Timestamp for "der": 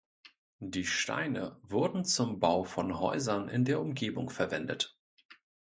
3.65-3.79